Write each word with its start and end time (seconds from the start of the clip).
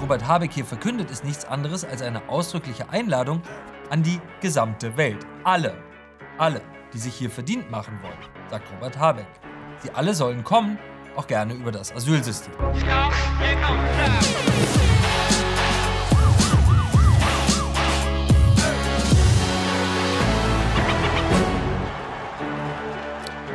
Robert 0.00 0.28
Habeck 0.28 0.52
hier 0.52 0.64
verkündet, 0.64 1.10
ist 1.10 1.24
nichts 1.24 1.44
anderes 1.44 1.84
als 1.84 2.02
eine 2.02 2.28
ausdrückliche 2.28 2.88
Einladung 2.90 3.42
an 3.90 4.04
die 4.04 4.20
gesamte 4.40 4.96
Welt. 4.96 5.26
Alle, 5.42 5.74
alle, 6.38 6.60
die 6.92 6.98
sich 6.98 7.14
hier 7.14 7.30
verdient 7.30 7.68
machen 7.68 7.98
wollen, 8.00 8.18
sagt 8.48 8.70
Robert 8.72 8.96
Habeck. 8.96 9.26
Sie 9.82 9.90
alle 9.90 10.14
sollen 10.14 10.44
kommen, 10.44 10.78
auch 11.16 11.26
gerne 11.26 11.52
über 11.52 11.72
das 11.72 11.92
Asylsystem. 11.92 12.52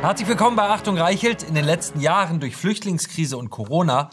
Herzlich 0.02 0.28
willkommen 0.28 0.56
bei 0.56 0.68
Achtung 0.68 0.98
Reichelt. 0.98 1.42
In 1.42 1.54
den 1.54 1.64
letzten 1.64 2.00
Jahren 2.00 2.38
durch 2.38 2.54
Flüchtlingskrise 2.56 3.38
und 3.38 3.48
Corona 3.48 4.10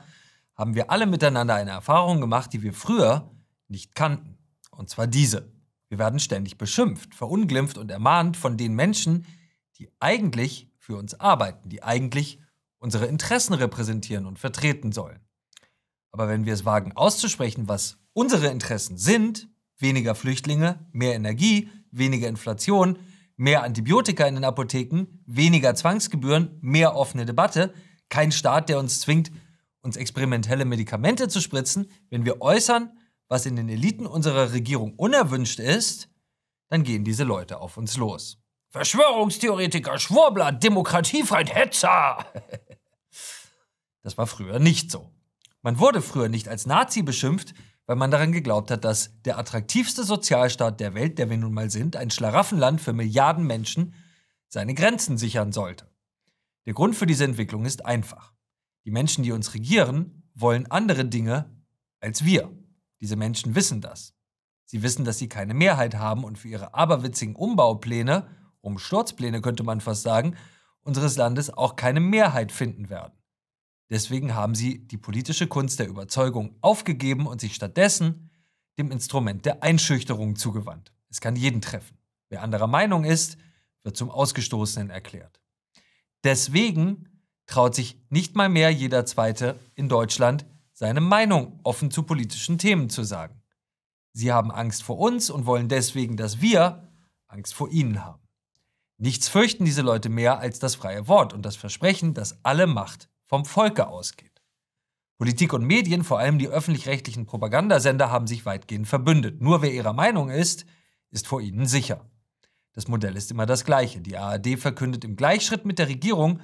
haben 0.61 0.75
wir 0.75 0.91
alle 0.91 1.07
miteinander 1.07 1.55
eine 1.55 1.71
Erfahrung 1.71 2.21
gemacht, 2.21 2.53
die 2.53 2.61
wir 2.61 2.71
früher 2.71 3.31
nicht 3.67 3.95
kannten. 3.95 4.37
Und 4.69 4.91
zwar 4.91 5.07
diese. 5.07 5.51
Wir 5.89 5.97
werden 5.97 6.19
ständig 6.19 6.59
beschimpft, 6.59 7.15
verunglimpft 7.15 7.79
und 7.79 7.89
ermahnt 7.89 8.37
von 8.37 8.57
den 8.57 8.75
Menschen, 8.75 9.25
die 9.79 9.89
eigentlich 9.99 10.69
für 10.77 10.97
uns 10.97 11.19
arbeiten, 11.19 11.69
die 11.69 11.81
eigentlich 11.81 12.39
unsere 12.77 13.07
Interessen 13.07 13.55
repräsentieren 13.55 14.27
und 14.27 14.37
vertreten 14.37 14.91
sollen. 14.91 15.19
Aber 16.11 16.27
wenn 16.29 16.45
wir 16.45 16.53
es 16.53 16.63
wagen 16.63 16.91
auszusprechen, 16.95 17.67
was 17.67 17.97
unsere 18.13 18.49
Interessen 18.49 18.97
sind, 18.97 19.49
weniger 19.79 20.13
Flüchtlinge, 20.13 20.85
mehr 20.91 21.15
Energie, 21.15 21.69
weniger 21.89 22.27
Inflation, 22.27 22.99
mehr 23.35 23.63
Antibiotika 23.63 24.27
in 24.27 24.35
den 24.35 24.45
Apotheken, 24.45 25.07
weniger 25.25 25.73
Zwangsgebühren, 25.73 26.59
mehr 26.61 26.95
offene 26.95 27.25
Debatte, 27.25 27.73
kein 28.09 28.31
Staat, 28.31 28.69
der 28.69 28.77
uns 28.77 28.99
zwingt, 28.99 29.31
uns 29.81 29.97
experimentelle 29.97 30.65
Medikamente 30.65 31.27
zu 31.27 31.41
spritzen, 31.41 31.91
wenn 32.09 32.25
wir 32.25 32.41
äußern, 32.41 32.97
was 33.27 33.45
in 33.45 33.55
den 33.55 33.69
Eliten 33.69 34.05
unserer 34.05 34.51
Regierung 34.51 34.93
unerwünscht 34.95 35.59
ist, 35.59 36.09
dann 36.69 36.83
gehen 36.83 37.03
diese 37.03 37.23
Leute 37.23 37.59
auf 37.59 37.77
uns 37.77 37.97
los. 37.97 38.37
Verschwörungstheoretiker, 38.69 39.99
Schwurbler, 39.99 40.51
Demokratiefeind, 40.51 41.53
Hetzer! 41.53 42.25
das 44.03 44.17
war 44.17 44.27
früher 44.27 44.59
nicht 44.59 44.91
so. 44.91 45.11
Man 45.61 45.79
wurde 45.79 46.01
früher 46.01 46.29
nicht 46.29 46.47
als 46.47 46.65
Nazi 46.65 47.03
beschimpft, 47.03 47.53
weil 47.85 47.97
man 47.97 48.11
daran 48.11 48.31
geglaubt 48.31 48.71
hat, 48.71 48.85
dass 48.85 49.21
der 49.23 49.37
attraktivste 49.37 50.03
Sozialstaat 50.03 50.79
der 50.79 50.93
Welt, 50.93 51.19
der 51.19 51.29
wir 51.29 51.37
nun 51.37 51.53
mal 51.53 51.69
sind, 51.69 51.97
ein 51.97 52.09
Schlaraffenland 52.09 52.79
für 52.79 52.93
Milliarden 52.93 53.45
Menschen, 53.45 53.93
seine 54.47 54.73
Grenzen 54.73 55.17
sichern 55.17 55.51
sollte. 55.51 55.89
Der 56.65 56.73
Grund 56.73 56.95
für 56.95 57.05
diese 57.05 57.25
Entwicklung 57.25 57.65
ist 57.65 57.85
einfach. 57.85 58.33
Die 58.85 58.91
Menschen, 58.91 59.23
die 59.23 59.31
uns 59.31 59.53
regieren, 59.53 60.23
wollen 60.33 60.69
andere 60.69 61.05
Dinge 61.05 61.49
als 61.99 62.25
wir. 62.25 62.51
Diese 62.99 63.15
Menschen 63.15 63.55
wissen 63.55 63.81
das. 63.81 64.13
Sie 64.65 64.83
wissen, 64.83 65.05
dass 65.05 65.17
sie 65.17 65.29
keine 65.29 65.53
Mehrheit 65.53 65.95
haben 65.95 66.23
und 66.23 66.37
für 66.37 66.47
ihre 66.47 66.73
aberwitzigen 66.73 67.35
Umbaupläne, 67.35 68.27
Umsturzpläne 68.61 69.41
könnte 69.41 69.63
man 69.63 69.81
fast 69.81 70.03
sagen, 70.03 70.35
unseres 70.81 71.17
Landes 71.17 71.49
auch 71.49 71.75
keine 71.75 71.99
Mehrheit 71.99 72.51
finden 72.51 72.89
werden. 72.89 73.13
Deswegen 73.89 74.33
haben 74.33 74.55
sie 74.55 74.87
die 74.87 74.97
politische 74.97 75.47
Kunst 75.47 75.79
der 75.79 75.89
Überzeugung 75.89 76.55
aufgegeben 76.61 77.27
und 77.27 77.41
sich 77.41 77.55
stattdessen 77.55 78.29
dem 78.79 78.89
Instrument 78.89 79.45
der 79.45 79.63
Einschüchterung 79.63 80.37
zugewandt. 80.37 80.93
Es 81.09 81.19
kann 81.19 81.35
jeden 81.35 81.61
treffen. 81.61 81.97
Wer 82.29 82.41
anderer 82.41 82.67
Meinung 82.67 83.03
ist, 83.03 83.37
wird 83.83 83.97
zum 83.97 84.09
Ausgestoßenen 84.09 84.89
erklärt. 84.89 85.41
Deswegen 86.23 87.10
traut 87.51 87.75
sich 87.75 87.99
nicht 88.09 88.35
mal 88.35 88.49
mehr 88.49 88.71
jeder 88.71 89.05
Zweite 89.05 89.59
in 89.75 89.89
Deutschland, 89.89 90.45
seine 90.73 91.01
Meinung 91.01 91.59
offen 91.63 91.91
zu 91.91 92.03
politischen 92.03 92.57
Themen 92.57 92.89
zu 92.89 93.03
sagen. 93.03 93.41
Sie 94.13 94.31
haben 94.31 94.51
Angst 94.51 94.83
vor 94.83 94.97
uns 94.97 95.29
und 95.29 95.45
wollen 95.45 95.69
deswegen, 95.69 96.17
dass 96.17 96.41
wir 96.41 96.89
Angst 97.27 97.53
vor 97.53 97.69
ihnen 97.69 98.03
haben. 98.03 98.21
Nichts 98.97 99.27
fürchten 99.29 99.65
diese 99.65 99.81
Leute 99.81 100.09
mehr 100.09 100.39
als 100.39 100.59
das 100.59 100.75
freie 100.75 101.07
Wort 101.07 101.33
und 101.33 101.43
das 101.43 101.55
Versprechen, 101.55 102.13
dass 102.13 102.43
alle 102.43 102.67
Macht 102.67 103.09
vom 103.25 103.45
Volke 103.45 103.87
ausgeht. 103.87 104.41
Politik 105.17 105.53
und 105.53 105.65
Medien, 105.65 106.03
vor 106.03 106.19
allem 106.19 106.39
die 106.39 106.47
öffentlich-rechtlichen 106.47 107.25
Propagandasender, 107.25 108.09
haben 108.09 108.27
sich 108.27 108.45
weitgehend 108.45 108.87
verbündet. 108.87 109.41
Nur 109.41 109.61
wer 109.61 109.73
ihrer 109.73 109.93
Meinung 109.93 110.29
ist, 110.29 110.65
ist 111.09 111.27
vor 111.27 111.41
ihnen 111.41 111.65
sicher. 111.65 112.09
Das 112.73 112.87
Modell 112.87 113.15
ist 113.15 113.31
immer 113.31 113.45
das 113.45 113.65
gleiche. 113.65 114.01
Die 114.01 114.17
ARD 114.17 114.57
verkündet 114.57 115.03
im 115.03 115.15
Gleichschritt 115.15 115.65
mit 115.65 115.79
der 115.79 115.89
Regierung, 115.89 116.39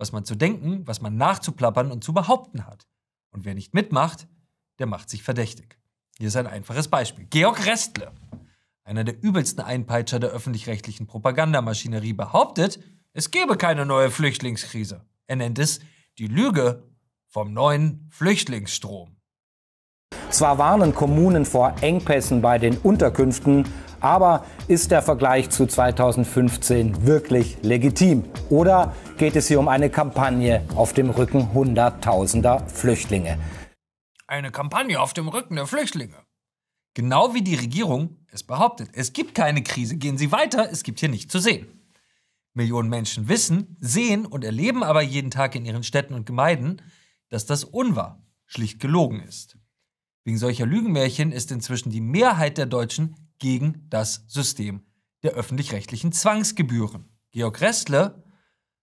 was 0.00 0.12
man 0.12 0.24
zu 0.24 0.34
denken, 0.34 0.86
was 0.86 1.02
man 1.02 1.16
nachzuplappern 1.16 1.92
und 1.92 2.02
zu 2.02 2.14
behaupten 2.14 2.66
hat. 2.66 2.88
Und 3.30 3.44
wer 3.44 3.54
nicht 3.54 3.74
mitmacht, 3.74 4.26
der 4.78 4.86
macht 4.86 5.10
sich 5.10 5.22
verdächtig. 5.22 5.78
Hier 6.16 6.28
ist 6.28 6.36
ein 6.36 6.46
einfaches 6.46 6.88
Beispiel. 6.88 7.26
Georg 7.26 7.66
Restle, 7.66 8.10
einer 8.82 9.04
der 9.04 9.22
übelsten 9.22 9.62
Einpeitscher 9.62 10.18
der 10.18 10.30
öffentlich-rechtlichen 10.30 11.06
Propagandamaschinerie, 11.06 12.14
behauptet, 12.14 12.80
es 13.12 13.30
gebe 13.30 13.58
keine 13.58 13.84
neue 13.84 14.10
Flüchtlingskrise. 14.10 15.04
Er 15.26 15.36
nennt 15.36 15.58
es 15.58 15.80
die 16.18 16.28
Lüge 16.28 16.82
vom 17.26 17.52
neuen 17.52 18.08
Flüchtlingsstrom. 18.10 19.16
Zwar 20.30 20.56
warnen 20.56 20.94
Kommunen 20.94 21.44
vor 21.44 21.74
Engpässen 21.82 22.40
bei 22.40 22.58
den 22.58 22.78
Unterkünften, 22.78 23.68
aber 24.00 24.44
ist 24.68 24.90
der 24.90 25.02
Vergleich 25.02 25.50
zu 25.50 25.66
2015 25.66 27.06
wirklich 27.06 27.58
legitim? 27.62 28.24
Oder 28.48 28.94
geht 29.18 29.36
es 29.36 29.48
hier 29.48 29.60
um 29.60 29.68
eine 29.68 29.90
Kampagne 29.90 30.62
auf 30.74 30.92
dem 30.92 31.10
Rücken 31.10 31.52
Hunderttausender 31.52 32.66
Flüchtlinge? 32.68 33.38
Eine 34.26 34.50
Kampagne 34.50 35.00
auf 35.00 35.12
dem 35.12 35.28
Rücken 35.28 35.56
der 35.56 35.66
Flüchtlinge. 35.66 36.16
Genau 36.94 37.34
wie 37.34 37.42
die 37.42 37.54
Regierung 37.54 38.16
es 38.32 38.42
behauptet. 38.42 38.90
Es 38.92 39.12
gibt 39.12 39.34
keine 39.34 39.62
Krise. 39.62 39.96
Gehen 39.96 40.18
Sie 40.18 40.32
weiter, 40.32 40.70
es 40.70 40.82
gibt 40.82 41.00
hier 41.00 41.08
nichts 41.08 41.32
zu 41.32 41.38
sehen. 41.38 41.66
Millionen 42.52 42.88
Menschen 42.88 43.28
wissen, 43.28 43.76
sehen 43.80 44.26
und 44.26 44.44
erleben 44.44 44.82
aber 44.82 45.02
jeden 45.02 45.30
Tag 45.30 45.54
in 45.54 45.64
ihren 45.64 45.84
Städten 45.84 46.14
und 46.14 46.26
Gemeinden, 46.26 46.82
dass 47.28 47.46
das 47.46 47.62
unwahr, 47.64 48.22
schlicht 48.46 48.80
gelogen 48.80 49.20
ist. 49.20 49.56
Wegen 50.24 50.36
solcher 50.36 50.66
Lügenmärchen 50.66 51.32
ist 51.32 51.52
inzwischen 51.52 51.90
die 51.90 52.00
Mehrheit 52.00 52.58
der 52.58 52.66
Deutschen 52.66 53.14
gegen 53.40 53.86
das 53.90 54.24
System 54.28 54.86
der 55.22 55.32
öffentlich-rechtlichen 55.32 56.12
Zwangsgebühren. 56.12 57.08
Georg 57.32 57.60
Restle 57.60 58.22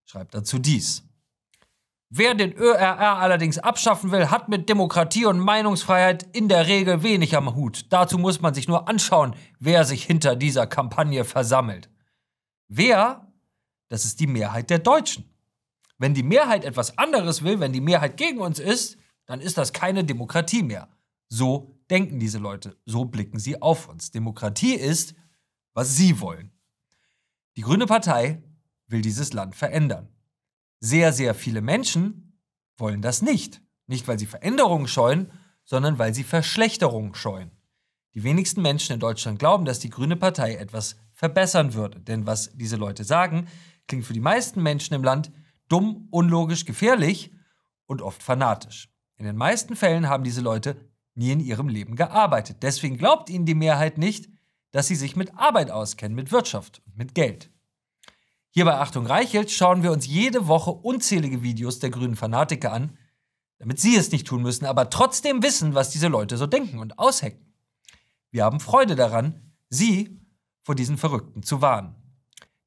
schreibt 0.04 0.34
dazu 0.34 0.58
dies. 0.58 1.04
Wer 2.10 2.34
den 2.34 2.52
ÖRR 2.52 3.18
allerdings 3.18 3.58
abschaffen 3.58 4.12
will, 4.12 4.30
hat 4.30 4.48
mit 4.48 4.68
Demokratie 4.68 5.26
und 5.26 5.40
Meinungsfreiheit 5.40 6.24
in 6.34 6.48
der 6.48 6.66
Regel 6.66 7.02
wenig 7.02 7.36
am 7.36 7.54
Hut. 7.54 7.86
Dazu 7.90 8.18
muss 8.18 8.40
man 8.40 8.54
sich 8.54 8.68
nur 8.68 8.88
anschauen, 8.88 9.34
wer 9.58 9.84
sich 9.84 10.04
hinter 10.04 10.36
dieser 10.36 10.66
Kampagne 10.66 11.24
versammelt. 11.24 11.90
Wer 12.68 13.28
das 13.88 14.04
ist 14.04 14.20
die 14.20 14.26
Mehrheit 14.26 14.70
der 14.70 14.78
Deutschen. 14.78 15.24
Wenn 15.98 16.14
die 16.14 16.22
Mehrheit 16.22 16.64
etwas 16.64 16.96
anderes 16.98 17.42
will, 17.42 17.58
wenn 17.60 17.72
die 17.72 17.80
Mehrheit 17.80 18.16
gegen 18.16 18.38
uns 18.38 18.58
ist, 18.58 18.98
dann 19.26 19.40
ist 19.40 19.58
das 19.58 19.72
keine 19.72 20.04
Demokratie 20.04 20.62
mehr. 20.62 20.88
So 21.28 21.77
denken 21.90 22.18
diese 22.18 22.38
Leute, 22.38 22.76
so 22.84 23.04
blicken 23.04 23.38
sie 23.38 23.60
auf 23.60 23.88
uns. 23.88 24.10
Demokratie 24.10 24.74
ist, 24.74 25.14
was 25.74 25.96
sie 25.96 26.20
wollen. 26.20 26.50
Die 27.56 27.62
Grüne 27.62 27.86
Partei 27.86 28.42
will 28.86 29.02
dieses 29.02 29.32
Land 29.32 29.54
verändern. 29.54 30.08
Sehr, 30.80 31.12
sehr 31.12 31.34
viele 31.34 31.60
Menschen 31.60 32.38
wollen 32.76 33.02
das 33.02 33.22
nicht. 33.22 33.62
Nicht, 33.86 34.06
weil 34.06 34.18
sie 34.18 34.26
Veränderungen 34.26 34.86
scheuen, 34.86 35.32
sondern 35.64 35.98
weil 35.98 36.14
sie 36.14 36.24
Verschlechterungen 36.24 37.14
scheuen. 37.14 37.50
Die 38.14 38.22
wenigsten 38.22 38.62
Menschen 38.62 38.94
in 38.94 39.00
Deutschland 39.00 39.38
glauben, 39.38 39.64
dass 39.64 39.80
die 39.80 39.90
Grüne 39.90 40.16
Partei 40.16 40.56
etwas 40.56 40.96
verbessern 41.12 41.74
würde. 41.74 42.00
Denn 42.00 42.26
was 42.26 42.50
diese 42.54 42.76
Leute 42.76 43.04
sagen, 43.04 43.48
klingt 43.86 44.04
für 44.04 44.12
die 44.12 44.20
meisten 44.20 44.62
Menschen 44.62 44.94
im 44.94 45.04
Land 45.04 45.30
dumm, 45.68 46.08
unlogisch, 46.10 46.64
gefährlich 46.64 47.32
und 47.86 48.02
oft 48.02 48.22
fanatisch. 48.22 48.88
In 49.16 49.26
den 49.26 49.36
meisten 49.36 49.76
Fällen 49.76 50.08
haben 50.08 50.24
diese 50.24 50.40
Leute 50.40 50.87
nie 51.18 51.32
in 51.32 51.40
ihrem 51.40 51.68
Leben 51.68 51.96
gearbeitet. 51.96 52.58
Deswegen 52.62 52.96
glaubt 52.96 53.28
ihnen 53.28 53.44
die 53.44 53.54
Mehrheit 53.54 53.98
nicht, 53.98 54.28
dass 54.70 54.86
sie 54.86 54.94
sich 54.94 55.16
mit 55.16 55.36
Arbeit 55.36 55.70
auskennen, 55.70 56.14
mit 56.14 56.32
Wirtschaft 56.32 56.82
und 56.86 56.96
mit 56.96 57.14
Geld. 57.14 57.50
Hier 58.50 58.64
bei 58.64 58.74
Achtung 58.74 59.06
Reichelt 59.06 59.50
schauen 59.50 59.82
wir 59.82 59.92
uns 59.92 60.06
jede 60.06 60.46
Woche 60.46 60.70
unzählige 60.70 61.42
Videos 61.42 61.78
der 61.78 61.90
grünen 61.90 62.16
Fanatiker 62.16 62.72
an, 62.72 62.96
damit 63.58 63.80
sie 63.80 63.96
es 63.96 64.10
nicht 64.12 64.26
tun 64.26 64.42
müssen, 64.42 64.64
aber 64.64 64.88
trotzdem 64.90 65.42
wissen, 65.42 65.74
was 65.74 65.90
diese 65.90 66.08
Leute 66.08 66.36
so 66.36 66.46
denken 66.46 66.78
und 66.78 66.98
aushecken. 66.98 67.54
Wir 68.30 68.44
haben 68.44 68.60
Freude 68.60 68.94
daran, 68.94 69.52
sie 69.68 70.20
vor 70.62 70.74
diesen 70.74 70.96
Verrückten 70.96 71.42
zu 71.42 71.60
warnen. 71.60 71.94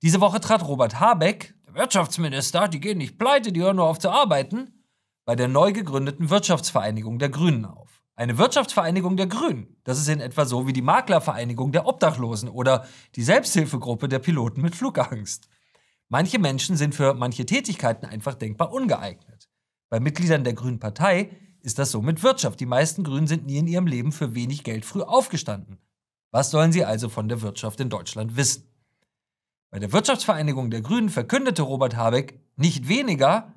Diese 0.02 0.22
Woche 0.22 0.42
trat 0.42 0.68
Robert 0.68 1.00
Habeck, 1.00 1.54
der 1.68 1.76
Wirtschaftsminister, 1.76 2.68
die 2.68 2.80
gehen 2.80 2.98
nicht 2.98 3.18
pleite, 3.18 3.52
die 3.52 3.62
hören 3.62 3.76
nur 3.76 3.86
auf 3.86 4.00
zu 4.00 4.10
arbeiten, 4.10 4.84
bei 5.26 5.36
der 5.36 5.48
neu 5.48 5.72
gegründeten 5.72 6.30
Wirtschaftsvereinigung 6.30 7.20
der 7.20 7.30
Grünen 7.30 7.66
auf. 7.66 8.01
Eine 8.22 8.38
Wirtschaftsvereinigung 8.38 9.18
der 9.18 9.26
Grünen. 9.26 9.78
Das 9.84 9.98
ist 9.98 10.08
in 10.08 10.20
etwa 10.20 10.46
so 10.46 10.68
wie 10.68 10.74
die 10.74 10.84
Maklervereinigung 10.84 11.72
der 11.72 11.88
Obdachlosen 11.88 12.50
oder 12.50 12.86
die 13.16 13.24
Selbsthilfegruppe 13.24 14.08
der 14.08 14.20
Piloten 14.20 14.62
mit 14.62 14.76
Flugangst. 14.76 15.50
Manche 16.08 16.38
Menschen 16.38 16.78
sind 16.78 16.94
für 16.94 17.16
manche 17.16 17.48
Tätigkeiten 17.48 18.06
einfach 18.06 18.36
denkbar 18.36 18.74
ungeeignet. 18.74 19.50
Bei 19.90 20.00
Mitgliedern 20.00 20.44
der 20.44 20.54
Grünen 20.54 20.78
Partei 20.78 21.32
ist 21.62 21.80
das 21.80 21.90
so 21.90 22.04
mit 22.04 22.22
Wirtschaft. 22.22 22.60
Die 22.60 22.68
meisten 22.68 23.04
Grünen 23.04 23.26
sind 23.26 23.48
nie 23.48 23.58
in 23.58 23.66
ihrem 23.66 23.88
Leben 23.88 24.12
für 24.12 24.36
wenig 24.36 24.64
Geld 24.64 24.86
früh 24.86 25.02
aufgestanden. 25.02 25.80
Was 26.30 26.52
sollen 26.52 26.72
sie 26.72 26.86
also 26.86 27.10
von 27.10 27.28
der 27.28 27.42
Wirtschaft 27.42 27.80
in 27.80 27.90
Deutschland 27.90 28.36
wissen? 28.36 28.70
Bei 29.72 29.80
der 29.80 29.94
Wirtschaftsvereinigung 29.94 30.70
der 30.70 30.82
Grünen 30.82 31.10
verkündete 31.10 31.64
Robert 31.64 31.96
Habeck 31.96 32.40
nicht 32.56 32.88
weniger 32.88 33.56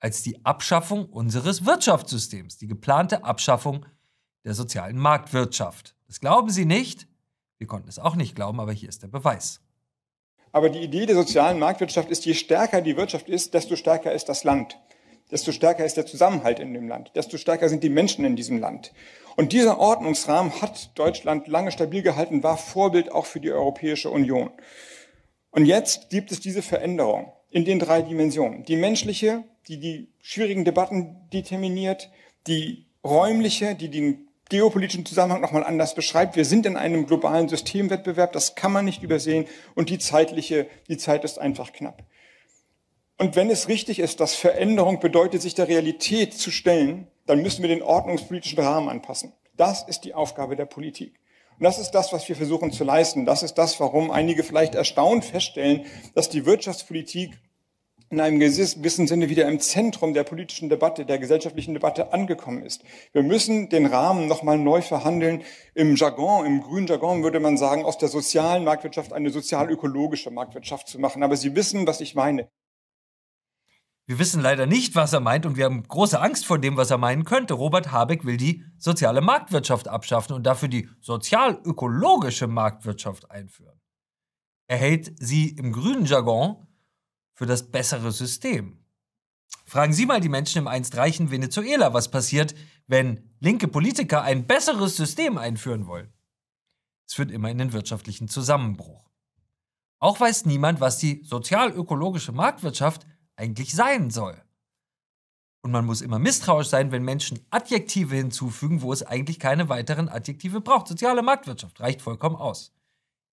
als 0.00 0.22
die 0.22 0.44
Abschaffung 0.44 1.06
unseres 1.06 1.64
Wirtschaftssystems, 1.64 2.58
die 2.58 2.66
geplante 2.66 3.24
Abschaffung 3.24 3.86
der 4.44 4.54
sozialen 4.54 4.98
Marktwirtschaft. 4.98 5.94
Das 6.06 6.20
glauben 6.20 6.50
Sie 6.50 6.64
nicht? 6.64 7.08
Wir 7.58 7.66
konnten 7.66 7.88
es 7.88 7.98
auch 7.98 8.16
nicht 8.16 8.34
glauben, 8.34 8.60
aber 8.60 8.72
hier 8.72 8.88
ist 8.88 9.02
der 9.02 9.08
Beweis. 9.08 9.60
Aber 10.52 10.70
die 10.70 10.80
Idee 10.80 11.06
der 11.06 11.16
sozialen 11.16 11.58
Marktwirtschaft 11.58 12.10
ist, 12.10 12.24
je 12.24 12.34
stärker 12.34 12.80
die 12.80 12.96
Wirtschaft 12.96 13.28
ist, 13.28 13.54
desto 13.54 13.76
stärker 13.76 14.12
ist 14.12 14.28
das 14.28 14.44
Land. 14.44 14.78
Desto 15.30 15.50
stärker 15.50 15.84
ist 15.84 15.96
der 15.96 16.06
Zusammenhalt 16.06 16.60
in 16.60 16.72
dem 16.72 16.88
Land. 16.88 17.10
Desto 17.16 17.36
stärker 17.36 17.68
sind 17.68 17.82
die 17.82 17.88
Menschen 17.88 18.24
in 18.24 18.36
diesem 18.36 18.58
Land. 18.58 18.92
Und 19.36 19.52
dieser 19.52 19.78
Ordnungsrahmen 19.78 20.62
hat 20.62 20.96
Deutschland 20.96 21.48
lange 21.48 21.72
stabil 21.72 22.02
gehalten, 22.02 22.42
war 22.42 22.56
Vorbild 22.56 23.10
auch 23.10 23.26
für 23.26 23.40
die 23.40 23.50
Europäische 23.50 24.08
Union. 24.08 24.50
Und 25.50 25.66
jetzt 25.66 26.10
gibt 26.10 26.30
es 26.30 26.40
diese 26.40 26.62
Veränderung 26.62 27.32
in 27.56 27.64
den 27.64 27.78
drei 27.78 28.02
Dimensionen. 28.02 28.64
Die 28.64 28.76
menschliche, 28.76 29.42
die 29.66 29.80
die 29.80 30.12
schwierigen 30.20 30.66
Debatten 30.66 31.16
determiniert, 31.32 32.10
die 32.46 32.84
räumliche, 33.02 33.74
die 33.74 33.88
den 33.88 34.28
geopolitischen 34.50 35.06
Zusammenhang 35.06 35.40
nochmal 35.40 35.64
anders 35.64 35.94
beschreibt. 35.94 36.36
Wir 36.36 36.44
sind 36.44 36.66
in 36.66 36.76
einem 36.76 37.06
globalen 37.06 37.48
Systemwettbewerb, 37.48 38.34
das 38.34 38.56
kann 38.56 38.72
man 38.72 38.84
nicht 38.84 39.02
übersehen. 39.02 39.46
Und 39.74 39.88
die 39.88 39.98
zeitliche, 39.98 40.66
die 40.90 40.98
Zeit 40.98 41.24
ist 41.24 41.38
einfach 41.38 41.72
knapp. 41.72 42.04
Und 43.16 43.36
wenn 43.36 43.48
es 43.48 43.68
richtig 43.68 44.00
ist, 44.00 44.20
dass 44.20 44.34
Veränderung 44.34 45.00
bedeutet, 45.00 45.40
sich 45.40 45.54
der 45.54 45.68
Realität 45.68 46.34
zu 46.34 46.50
stellen, 46.50 47.06
dann 47.24 47.40
müssen 47.40 47.62
wir 47.62 47.70
den 47.70 47.82
ordnungspolitischen 47.82 48.58
Rahmen 48.58 48.90
anpassen. 48.90 49.32
Das 49.56 49.82
ist 49.88 50.00
die 50.00 50.12
Aufgabe 50.12 50.56
der 50.56 50.66
Politik. 50.66 51.18
Und 51.58 51.64
das 51.64 51.78
ist 51.78 51.92
das, 51.92 52.12
was 52.12 52.28
wir 52.28 52.36
versuchen 52.36 52.70
zu 52.70 52.84
leisten. 52.84 53.24
Das 53.24 53.42
ist 53.42 53.54
das, 53.54 53.80
warum 53.80 54.10
einige 54.10 54.44
vielleicht 54.44 54.74
erstaunt 54.74 55.24
feststellen, 55.24 55.86
dass 56.14 56.28
die 56.28 56.44
Wirtschaftspolitik 56.44 57.38
in 58.08 58.20
einem 58.20 58.38
gewissen 58.38 59.06
Sinne 59.06 59.28
wieder 59.28 59.48
im 59.48 59.58
Zentrum 59.58 60.14
der 60.14 60.22
politischen 60.22 60.68
Debatte, 60.68 61.04
der 61.04 61.18
gesellschaftlichen 61.18 61.74
Debatte 61.74 62.12
angekommen 62.12 62.62
ist. 62.62 62.82
Wir 63.12 63.22
müssen 63.22 63.68
den 63.68 63.86
Rahmen 63.86 64.28
nochmal 64.28 64.58
neu 64.58 64.80
verhandeln. 64.80 65.42
Im 65.74 65.96
Jargon, 65.96 66.46
im 66.46 66.62
grünen 66.62 66.86
Jargon 66.86 67.24
würde 67.24 67.40
man 67.40 67.56
sagen, 67.56 67.84
aus 67.84 67.98
der 67.98 68.08
sozialen 68.08 68.64
Marktwirtschaft 68.64 69.12
eine 69.12 69.30
sozial-ökologische 69.30 70.30
Marktwirtschaft 70.30 70.88
zu 70.88 71.00
machen. 71.00 71.22
Aber 71.22 71.36
Sie 71.36 71.56
wissen, 71.56 71.86
was 71.86 72.00
ich 72.00 72.14
meine. 72.14 72.48
Wir 74.08 74.20
wissen 74.20 74.40
leider 74.40 74.66
nicht, 74.66 74.94
was 74.94 75.12
er 75.12 75.18
meint 75.18 75.46
und 75.46 75.56
wir 75.56 75.64
haben 75.64 75.82
große 75.82 76.20
Angst 76.20 76.46
vor 76.46 76.60
dem, 76.60 76.76
was 76.76 76.92
er 76.92 76.98
meinen 76.98 77.24
könnte. 77.24 77.54
Robert 77.54 77.90
Habeck 77.90 78.24
will 78.24 78.36
die 78.36 78.62
soziale 78.78 79.20
Marktwirtschaft 79.20 79.88
abschaffen 79.88 80.36
und 80.36 80.44
dafür 80.44 80.68
die 80.68 80.88
sozial-ökologische 81.00 82.46
Marktwirtschaft 82.46 83.28
einführen. 83.32 83.80
Er 84.68 84.76
hält 84.76 85.12
sie 85.18 85.48
im 85.48 85.72
grünen 85.72 86.04
Jargon 86.04 86.65
für 87.36 87.46
das 87.46 87.70
bessere 87.70 88.10
System. 88.10 88.78
Fragen 89.66 89.92
Sie 89.92 90.06
mal 90.06 90.20
die 90.20 90.28
Menschen 90.28 90.58
im 90.58 90.68
einst 90.68 90.96
reichen 90.96 91.30
Venezuela, 91.30 91.92
was 91.92 92.10
passiert, 92.10 92.54
wenn 92.86 93.30
linke 93.40 93.68
Politiker 93.68 94.22
ein 94.22 94.46
besseres 94.46 94.96
System 94.96 95.38
einführen 95.38 95.86
wollen. 95.86 96.12
Es 97.06 97.14
führt 97.14 97.30
immer 97.30 97.50
in 97.50 97.58
den 97.58 97.72
wirtschaftlichen 97.72 98.28
Zusammenbruch. 98.28 99.10
Auch 99.98 100.18
weiß 100.18 100.46
niemand, 100.46 100.80
was 100.80 100.98
die 100.98 101.22
sozial-ökologische 101.24 102.32
Marktwirtschaft 102.32 103.06
eigentlich 103.36 103.74
sein 103.74 104.10
soll. 104.10 104.40
Und 105.62 105.72
man 105.72 105.84
muss 105.84 106.00
immer 106.00 106.18
misstrauisch 106.18 106.68
sein, 106.68 106.92
wenn 106.92 107.02
Menschen 107.02 107.44
Adjektive 107.50 108.14
hinzufügen, 108.14 108.82
wo 108.82 108.92
es 108.92 109.02
eigentlich 109.02 109.40
keine 109.40 109.68
weiteren 109.68 110.08
Adjektive 110.08 110.60
braucht. 110.60 110.88
Soziale 110.88 111.22
Marktwirtschaft 111.22 111.80
reicht 111.80 112.02
vollkommen 112.02 112.36
aus. 112.36 112.75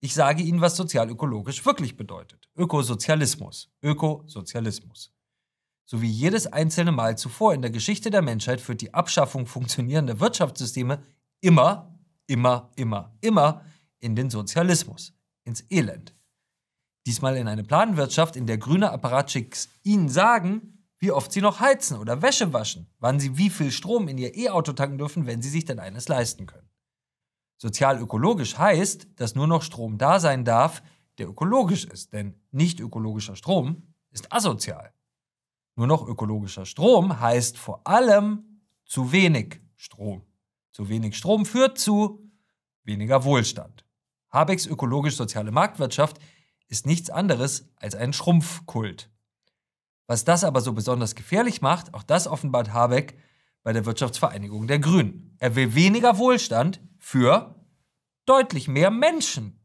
Ich 0.04 0.14
sage 0.14 0.44
Ihnen, 0.44 0.60
was 0.60 0.76
sozialökologisch 0.76 1.66
wirklich 1.66 1.96
bedeutet. 1.96 2.50
Ökosozialismus. 2.58 3.72
Ökosozialismus. 3.82 5.14
So 5.86 6.02
wie 6.02 6.10
jedes 6.10 6.46
einzelne 6.46 6.92
Mal 6.92 7.18
zuvor 7.18 7.54
in 7.54 7.62
der 7.62 7.72
Geschichte 7.72 8.12
der 8.12 8.22
Menschheit 8.22 8.60
führt 8.60 8.82
die 8.82 8.94
Abschaffung 8.94 9.46
funktionierender 9.46 10.20
Wirtschaftssysteme 10.20 11.02
immer, 11.40 11.98
immer, 12.28 12.70
immer, 12.76 13.16
immer 13.22 13.64
in 14.02 14.18
den 14.18 14.30
Sozialismus, 14.30 15.14
ins 15.46 15.64
Elend. 15.70 16.14
Diesmal 17.08 17.38
in 17.38 17.48
eine 17.48 17.64
Planwirtschaft, 17.64 18.36
in 18.36 18.46
der 18.46 18.58
grüne 18.58 18.92
Apparatschicks 18.92 19.70
Ihnen 19.84 20.10
sagen, 20.10 20.84
wie 21.00 21.12
oft 21.12 21.32
Sie 21.32 21.40
noch 21.40 21.62
heizen 21.62 21.98
oder 21.98 22.22
Wäsche 22.22 22.52
waschen, 22.52 22.90
wann 23.00 23.22
Sie 23.22 23.38
wie 23.38 23.50
viel 23.50 23.72
Strom 23.72 24.10
in 24.10 24.18
Ihr 24.18 24.36
E-Auto 24.36 24.74
tanken 24.74 24.98
dürfen, 24.98 25.28
wenn 25.28 25.42
Sie 25.42 25.50
sich 25.50 25.64
denn 25.64 25.80
eines 25.80 26.10
leisten 26.10 26.46
können. 26.46 26.73
Sozial-ökologisch 27.64 28.58
heißt, 28.58 29.08
dass 29.16 29.36
nur 29.36 29.48
noch 29.48 29.62
Strom 29.62 29.98
da 29.98 30.20
sein 30.20 30.44
darf, 30.44 30.84
der 31.18 31.30
ökologisch 31.30 31.86
ist, 31.86 32.12
denn 32.12 32.36
nicht 32.52 32.82
ökologischer 32.82 33.38
Strom 33.38 33.84
ist 34.12 34.34
asozial. 34.34 34.92
Nur 35.78 35.88
noch 35.88 36.06
ökologischer 36.06 36.66
Strom 36.66 37.22
heißt 37.22 37.58
vor 37.58 37.88
allem 37.88 38.60
zu 38.84 39.14
wenig 39.14 39.62
Strom. 39.78 40.24
Zu 40.74 40.90
wenig 40.90 41.16
Strom 41.16 41.46
führt 41.46 41.78
zu 41.78 42.30
weniger 42.84 43.24
Wohlstand. 43.24 43.86
Habecks 44.30 44.66
ökologisch-soziale 44.66 45.52
Marktwirtschaft 45.52 46.20
ist 46.68 46.86
nichts 46.86 47.10
anderes 47.10 47.70
als 47.78 47.96
ein 47.96 48.12
Schrumpfkult. 48.12 49.10
Was 50.06 50.26
das 50.26 50.44
aber 50.44 50.60
so 50.60 50.74
besonders 50.74 51.16
gefährlich 51.16 51.62
macht, 51.62 51.94
auch 51.94 52.04
das 52.04 52.28
offenbart 52.28 52.74
Habeck 52.74 53.18
bei 53.64 53.74
der 53.74 53.86
Wirtschaftsvereinigung 53.86 54.68
der 54.68 54.80
Grünen. 54.80 55.36
Er 55.40 55.56
will 55.56 55.74
weniger 55.74 56.18
Wohlstand 56.18 56.82
für 57.00 57.56
deutlich 58.26 58.68
mehr 58.68 58.92
Menschen, 58.92 59.60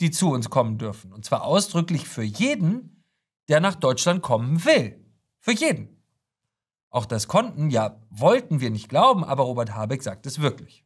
die 0.00 0.10
zu 0.10 0.30
uns 0.30 0.50
kommen 0.50 0.78
dürfen. 0.78 1.12
Und 1.12 1.24
zwar 1.24 1.44
ausdrücklich 1.44 2.08
für 2.08 2.22
jeden, 2.22 3.04
der 3.48 3.60
nach 3.60 3.74
Deutschland 3.74 4.22
kommen 4.22 4.64
will. 4.64 5.04
Für 5.40 5.52
jeden. 5.52 6.02
Auch 6.90 7.06
das 7.06 7.28
konnten, 7.28 7.70
ja, 7.70 8.00
wollten 8.08 8.60
wir 8.60 8.70
nicht 8.70 8.88
glauben, 8.88 9.24
aber 9.24 9.44
Robert 9.44 9.74
Habeck 9.74 10.02
sagt 10.02 10.26
es 10.26 10.40
wirklich. 10.40 10.83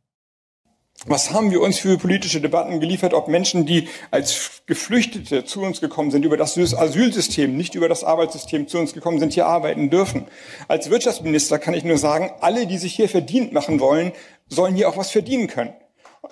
Was 1.07 1.31
haben 1.33 1.53
wir 1.53 1.61
uns 1.61 1.79
für 1.79 1.97
politische 1.97 2.41
Debatten 2.41 2.81
geliefert, 2.81 3.15
ob 3.15 3.29
Menschen, 3.29 3.67
die 3.67 3.89
als 4.11 4.63
Geflüchtete 4.67 5.45
zu 5.45 5.63
uns 5.63 5.81
gekommen 5.81 6.11
sind, 6.11 6.25
über 6.25 6.37
das 6.37 6.59
Asylsystem, 6.59 7.57
nicht 7.57 7.77
über 7.77 7.89
das 7.89 8.03
Arbeitssystem 8.03 8.67
zu 8.67 8.79
uns 8.79 8.95
gekommen 8.95 9.21
sind, 9.21 9.33
hier 9.33 9.47
arbeiten 9.47 9.91
dürfen? 9.91 10.27
Als 10.67 10.91
Wirtschaftsminister 10.91 11.61
kann 11.61 11.75
ich 11.75 11.85
nur 11.85 11.99
sagen, 11.99 12.33
alle, 12.41 12.67
die 12.67 12.79
sich 12.79 12.97
hier 12.97 13.09
verdient 13.09 13.53
machen 13.53 13.79
wollen, 13.79 14.11
sollen 14.49 14.75
hier 14.75 14.89
auch 14.89 14.97
was 14.97 15.13
verdienen 15.13 15.47
können. 15.47 15.73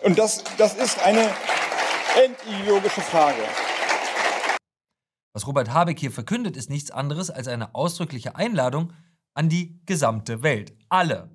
Und 0.02 0.18
das, 0.18 0.42
das 0.58 0.74
ist 0.74 1.00
eine 1.00 1.30
entideologische 2.24 3.02
Frage. 3.02 3.42
Was 5.32 5.46
Robert 5.46 5.72
Habeck 5.72 6.00
hier 6.00 6.10
verkündet, 6.10 6.56
ist 6.56 6.70
nichts 6.70 6.90
anderes 6.90 7.30
als 7.30 7.46
eine 7.46 7.72
ausdrückliche 7.76 8.34
Einladung 8.34 8.92
an 9.32 9.48
die 9.48 9.80
gesamte 9.86 10.42
Welt. 10.42 10.74
Alle, 10.88 11.30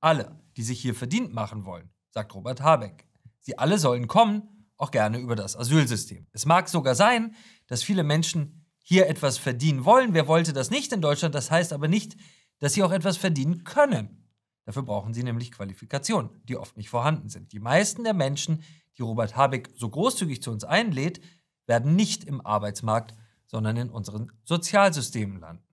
alle, 0.00 0.38
die 0.58 0.62
sich 0.62 0.80
hier 0.80 0.94
verdient 0.94 1.32
machen 1.32 1.64
wollen 1.64 1.93
sagt 2.14 2.34
Robert 2.34 2.62
Habeck. 2.62 3.06
Sie 3.40 3.58
alle 3.58 3.78
sollen 3.78 4.06
kommen, 4.06 4.68
auch 4.76 4.92
gerne 4.92 5.18
über 5.18 5.36
das 5.36 5.56
Asylsystem. 5.56 6.26
Es 6.32 6.46
mag 6.46 6.68
sogar 6.68 6.94
sein, 6.94 7.34
dass 7.66 7.82
viele 7.82 8.04
Menschen 8.04 8.64
hier 8.78 9.08
etwas 9.08 9.36
verdienen 9.36 9.84
wollen. 9.84 10.14
Wer 10.14 10.28
wollte 10.28 10.52
das 10.52 10.70
nicht 10.70 10.92
in 10.92 11.02
Deutschland? 11.02 11.34
Das 11.34 11.50
heißt 11.50 11.72
aber 11.72 11.88
nicht, 11.88 12.16
dass 12.60 12.74
sie 12.74 12.82
auch 12.82 12.92
etwas 12.92 13.16
verdienen 13.16 13.64
können. 13.64 14.30
Dafür 14.64 14.82
brauchen 14.82 15.12
sie 15.12 15.24
nämlich 15.24 15.52
Qualifikationen, 15.52 16.30
die 16.44 16.56
oft 16.56 16.76
nicht 16.76 16.88
vorhanden 16.88 17.28
sind. 17.28 17.52
Die 17.52 17.58
meisten 17.58 18.04
der 18.04 18.14
Menschen, 18.14 18.62
die 18.96 19.02
Robert 19.02 19.36
Habeck 19.36 19.70
so 19.74 19.88
großzügig 19.88 20.40
zu 20.40 20.50
uns 20.50 20.64
einlädt, 20.64 21.20
werden 21.66 21.96
nicht 21.96 22.24
im 22.24 22.44
Arbeitsmarkt, 22.46 23.14
sondern 23.46 23.76
in 23.76 23.90
unseren 23.90 24.32
Sozialsystemen 24.44 25.40
landen. 25.40 25.66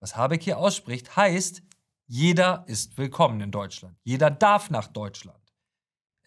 Was 0.00 0.16
Habeck 0.16 0.42
hier 0.42 0.58
ausspricht, 0.58 1.16
heißt, 1.16 1.62
jeder 2.06 2.64
ist 2.66 2.96
willkommen 2.96 3.40
in 3.40 3.50
Deutschland. 3.50 3.98
Jeder 4.04 4.30
darf 4.30 4.70
nach 4.70 4.88
Deutschland. 4.88 5.45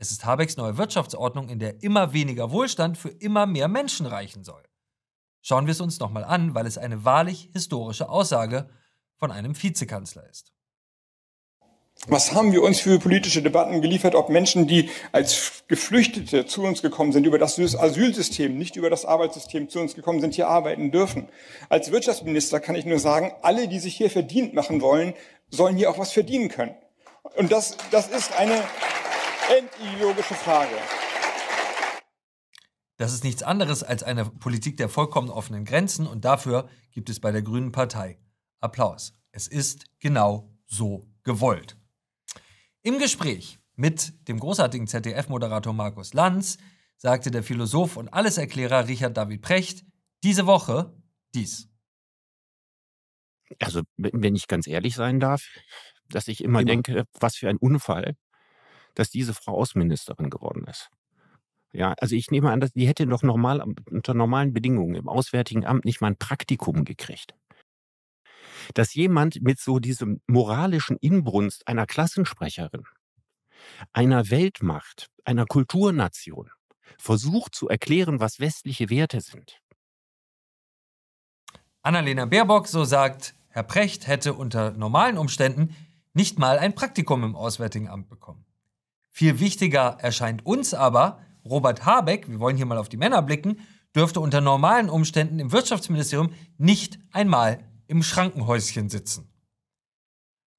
Es 0.02 0.12
ist 0.12 0.24
Habecks 0.24 0.56
neue 0.56 0.78
Wirtschaftsordnung, 0.78 1.50
in 1.50 1.60
der 1.60 1.84
immer 1.84 2.14
weniger 2.14 2.52
Wohlstand 2.52 2.98
für 2.98 3.10
immer 3.10 3.46
mehr 3.46 3.68
Menschen 3.68 4.06
reichen 4.06 4.46
soll. 4.46 4.64
Schauen 5.42 5.68
wir 5.68 5.74
es 5.74 5.82
uns 5.82 6.00
nochmal 6.00 6.24
an, 6.24 6.56
weil 6.56 6.66
es 6.66 6.78
eine 6.78 7.04
wahrlich 7.04 7.50
historische 7.52 8.08
Aussage 8.08 8.70
von 9.18 9.30
einem 9.30 9.62
Vizekanzler 9.62 10.30
ist. 10.30 10.54
Was 12.08 12.34
haben 12.34 12.54
wir 12.54 12.64
uns 12.64 12.80
für 12.80 12.98
politische 12.98 13.42
Debatten 13.42 13.82
geliefert, 13.82 14.16
ob 14.16 14.30
Menschen, 14.30 14.68
die 14.68 14.90
als 15.12 15.64
Geflüchtete 15.68 16.46
zu 16.46 16.64
uns 16.64 16.82
gekommen 16.82 17.12
sind, 17.12 17.26
über 17.26 17.38
das 17.38 17.60
Asylsystem, 17.60 18.58
nicht 18.58 18.78
über 18.78 18.90
das 18.90 19.04
Arbeitssystem 19.04 19.68
zu 19.68 19.82
uns 19.82 19.96
gekommen 19.96 20.22
sind, 20.22 20.34
hier 20.34 20.48
arbeiten 20.48 20.92
dürfen? 20.92 21.28
Als 21.68 21.92
Wirtschaftsminister 21.92 22.62
kann 22.62 22.76
ich 22.76 22.86
nur 22.86 23.00
sagen, 23.00 23.34
alle, 23.42 23.68
die 23.68 23.80
sich 23.80 23.98
hier 23.98 24.10
verdient 24.10 24.54
machen 24.54 24.80
wollen, 24.80 25.14
sollen 25.50 25.76
hier 25.76 25.90
auch 25.90 25.98
was 25.98 26.14
verdienen 26.14 26.48
können. 26.48 26.74
Und 27.36 27.52
das, 27.52 27.76
das 27.92 28.08
ist 28.08 28.32
eine, 28.40 28.64
entideologische 29.58 30.36
Frage. 30.36 30.76
Das 32.98 33.14
ist 33.14 33.24
nichts 33.24 33.44
anderes 33.44 33.82
als 33.82 34.04
eine 34.04 34.26
Politik 34.26 34.78
der 34.78 34.90
vollkommen 34.90 35.30
offenen 35.30 35.66
Grenzen 35.66 36.06
und 36.06 36.26
dafür 36.26 36.70
gibt 36.92 37.10
es 37.10 37.20
bei 37.20 37.32
der 37.32 37.42
Grünen 37.42 37.72
Partei 37.72 38.20
Applaus. 38.60 39.14
Es 39.32 39.48
ist 39.48 39.86
genau 40.00 40.54
so 40.66 41.10
gewollt. 41.24 41.78
Im 42.82 43.00
Gespräch 43.00 43.60
mit 43.76 44.28
dem 44.28 44.40
großartigen 44.40 44.88
ZDF-Moderator 44.88 45.74
Markus 45.74 46.14
Lanz 46.14 46.58
sagte 46.98 47.32
der 47.32 47.44
Philosoph 47.44 47.96
und 47.96 48.10
Alleserklärer 48.10 48.88
Richard 48.88 49.16
David 49.16 49.42
Precht 49.42 49.86
diese 50.24 50.46
Woche 50.46 50.94
dies. 51.34 51.70
Also, 53.60 53.82
wenn 53.98 54.36
ich 54.36 54.48
ganz 54.48 54.68
ehrlich 54.68 54.96
sein 54.96 55.20
darf, 55.20 55.48
dass 56.10 56.28
ich 56.28 56.44
immer, 56.44 56.60
immer. 56.60 56.68
denke, 56.68 57.06
was 57.20 57.36
für 57.36 57.50
ein 57.50 57.58
Unfall, 57.58 58.16
dass 59.00 59.10
diese 59.10 59.34
Frau 59.34 59.58
Außenministerin 59.58 60.30
geworden 60.30 60.66
ist. 60.68 60.90
Ja, 61.72 61.94
also 62.00 62.16
ich 62.16 62.32
nehme 62.32 62.52
an, 62.52 62.60
dass 62.60 62.74
die 62.74 62.86
hätte 62.86 63.08
doch 63.08 63.24
normal 63.24 63.64
unter 63.90 64.14
normalen 64.14 64.54
Bedingungen 64.54 64.96
im 64.96 65.08
Auswärtigen 65.08 65.66
Amt 65.66 65.86
nicht 65.86 66.02
mal 66.02 66.08
ein 66.08 66.18
Praktikum 66.18 66.84
gekriegt. 66.84 67.34
Dass 68.74 68.94
jemand 68.94 69.42
mit 69.42 69.58
so 69.58 69.80
diesem 69.80 70.20
moralischen 70.28 70.98
Inbrunst 70.98 71.66
einer 71.66 71.86
Klassensprecherin, 71.86 72.84
einer 73.94 74.30
Weltmacht, 74.30 75.08
einer 75.24 75.46
Kulturnation 75.46 76.50
versucht 76.98 77.56
zu 77.56 77.70
erklären, 77.70 78.20
was 78.20 78.42
westliche 78.42 78.90
Werte 78.90 79.22
sind. 79.22 79.62
Annalena 81.84 82.26
Baerbock, 82.26 82.68
so 82.68 82.84
sagt 82.84 83.34
Herr 83.48 83.64
Precht, 83.64 84.08
hätte 84.08 84.34
unter 84.34 84.72
normalen 84.72 85.18
Umständen 85.18 85.74
nicht 86.14 86.38
mal 86.38 86.60
ein 86.60 86.76
Praktikum 86.76 87.24
im 87.24 87.38
Auswärtigen 87.38 87.88
Amt 87.88 88.10
bekommen. 88.10 88.39
Viel 89.20 89.42
wichtiger 89.42 89.98
erscheint 90.00 90.46
uns 90.46 90.74
aber, 90.74 91.20
Robert 91.44 91.86
Habeck, 91.86 92.30
wir 92.30 92.40
wollen 92.40 92.56
hier 92.56 92.66
mal 92.66 92.78
auf 92.78 92.88
die 92.88 92.96
Männer 92.96 93.22
blicken, 93.22 93.60
dürfte 93.94 94.22
unter 94.22 94.40
normalen 94.40 94.90
Umständen 94.90 95.40
im 95.40 95.52
Wirtschaftsministerium 95.52 96.32
nicht 96.58 96.98
einmal 97.12 97.60
im 97.88 98.02
Schrankenhäuschen 98.02 98.88
sitzen. 98.88 99.30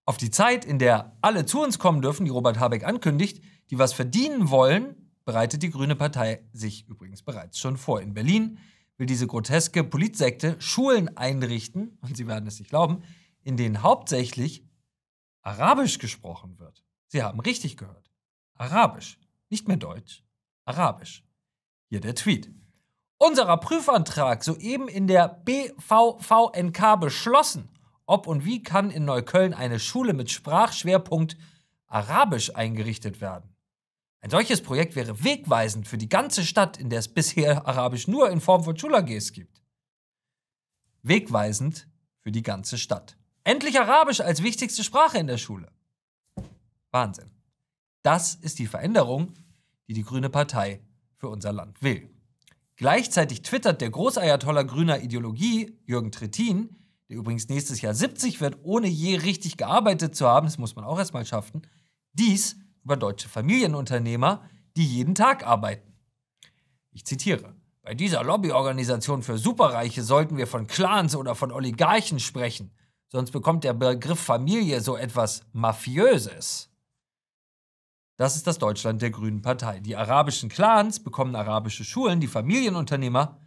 Auf 0.04 0.18
die 0.18 0.30
Zeit, 0.30 0.66
in 0.66 0.78
der 0.78 1.16
alle 1.22 1.46
zu 1.46 1.62
uns 1.62 1.78
kommen 1.78 2.02
dürfen, 2.02 2.26
die 2.26 2.30
Robert 2.30 2.58
Habeck 2.58 2.84
ankündigt, 2.84 3.42
die 3.70 3.78
was 3.78 3.94
verdienen 3.94 4.50
wollen, 4.50 5.10
bereitet 5.24 5.62
die 5.62 5.70
Grüne 5.70 5.96
Partei 5.96 6.46
sich 6.52 6.86
übrigens 6.86 7.22
bereits 7.22 7.58
schon 7.58 7.78
vor. 7.78 8.02
In 8.02 8.12
Berlin 8.12 8.58
will 8.98 9.06
diese 9.06 9.26
groteske 9.26 9.84
Politsekte 9.84 10.56
Schulen 10.60 11.16
einrichten, 11.16 11.96
und 12.02 12.14
Sie 12.14 12.26
werden 12.26 12.46
es 12.46 12.58
nicht 12.58 12.68
glauben, 12.68 13.04
in 13.42 13.56
denen 13.56 13.82
hauptsächlich 13.82 14.68
Arabisch 15.40 15.98
gesprochen 15.98 16.58
wird. 16.58 16.84
Sie 17.06 17.22
haben 17.22 17.40
richtig 17.40 17.78
gehört. 17.78 18.09
Arabisch, 18.60 19.18
nicht 19.48 19.68
mehr 19.68 19.78
Deutsch, 19.78 20.22
Arabisch. 20.66 21.24
Hier 21.88 22.00
der 22.00 22.14
Tweet. 22.14 22.52
Unserer 23.16 23.56
Prüfantrag 23.56 24.44
soeben 24.44 24.86
in 24.86 25.06
der 25.06 25.28
BVVNK 25.28 27.00
beschlossen. 27.00 27.70
Ob 28.04 28.26
und 28.26 28.44
wie 28.44 28.62
kann 28.62 28.90
in 28.90 29.06
Neukölln 29.06 29.54
eine 29.54 29.80
Schule 29.80 30.12
mit 30.12 30.30
Sprachschwerpunkt 30.30 31.38
Arabisch 31.86 32.54
eingerichtet 32.54 33.22
werden? 33.22 33.48
Ein 34.20 34.28
solches 34.28 34.60
Projekt 34.60 34.94
wäre 34.94 35.24
wegweisend 35.24 35.88
für 35.88 35.96
die 35.96 36.10
ganze 36.10 36.44
Stadt, 36.44 36.76
in 36.76 36.90
der 36.90 36.98
es 36.98 37.08
bisher 37.08 37.66
Arabisch 37.66 38.08
nur 38.08 38.28
in 38.28 38.42
Form 38.42 38.62
von 38.62 38.76
Schulages 38.76 39.32
gibt. 39.32 39.62
Wegweisend 41.02 41.88
für 42.18 42.30
die 42.30 42.42
ganze 42.42 42.76
Stadt. 42.76 43.16
Endlich 43.42 43.80
Arabisch 43.80 44.20
als 44.20 44.42
wichtigste 44.42 44.84
Sprache 44.84 45.16
in 45.16 45.28
der 45.28 45.38
Schule. 45.38 45.72
Wahnsinn. 46.90 47.39
Das 48.02 48.34
ist 48.34 48.58
die 48.58 48.66
Veränderung, 48.66 49.34
die 49.88 49.94
die 49.94 50.04
Grüne 50.04 50.30
Partei 50.30 50.80
für 51.16 51.28
unser 51.28 51.52
Land 51.52 51.82
will. 51.82 52.08
Gleichzeitig 52.76 53.42
twittert 53.42 53.82
der 53.82 53.90
Großayatollah 53.90 54.62
grüner 54.62 55.02
Ideologie, 55.02 55.78
Jürgen 55.84 56.12
Trittin, 56.12 56.76
der 57.10 57.18
übrigens 57.18 57.48
nächstes 57.48 57.82
Jahr 57.82 57.92
70 57.92 58.40
wird, 58.40 58.58
ohne 58.62 58.86
je 58.86 59.16
richtig 59.16 59.58
gearbeitet 59.58 60.16
zu 60.16 60.26
haben, 60.26 60.46
das 60.46 60.56
muss 60.56 60.76
man 60.76 60.86
auch 60.86 60.98
erstmal 60.98 61.26
schaffen, 61.26 61.62
dies 62.14 62.56
über 62.82 62.96
deutsche 62.96 63.28
Familienunternehmer, 63.28 64.48
die 64.76 64.86
jeden 64.86 65.14
Tag 65.14 65.46
arbeiten. 65.46 65.92
Ich 66.92 67.04
zitiere. 67.04 67.54
Bei 67.82 67.94
dieser 67.94 68.22
Lobbyorganisation 68.24 69.22
für 69.22 69.36
Superreiche 69.36 70.02
sollten 70.02 70.36
wir 70.36 70.46
von 70.46 70.66
Clans 70.66 71.16
oder 71.16 71.34
von 71.34 71.50
Oligarchen 71.50 72.20
sprechen, 72.20 72.70
sonst 73.08 73.30
bekommt 73.32 73.64
der 73.64 73.74
Begriff 73.74 74.20
Familie 74.20 74.80
so 74.80 74.96
etwas 74.96 75.42
Mafiöses. 75.52 76.69
Das 78.20 78.36
ist 78.36 78.46
das 78.46 78.58
Deutschland 78.58 79.00
der 79.00 79.08
Grünen 79.08 79.40
Partei. 79.40 79.80
Die 79.80 79.96
arabischen 79.96 80.50
Clans 80.50 81.00
bekommen 81.00 81.34
arabische 81.34 81.86
Schulen, 81.86 82.20
die 82.20 82.26
Familienunternehmer 82.26 83.38